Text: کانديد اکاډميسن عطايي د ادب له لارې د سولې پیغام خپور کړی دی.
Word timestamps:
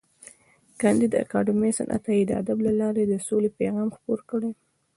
کانديد 0.81 1.13
اکاډميسن 1.23 1.85
عطايي 1.97 2.23
د 2.27 2.31
ادب 2.41 2.57
له 2.67 2.71
لارې 2.81 3.03
د 3.07 3.13
سولې 3.27 3.49
پیغام 3.59 3.89
خپور 3.95 4.19
کړی 4.29 4.49
دی. 4.55 4.61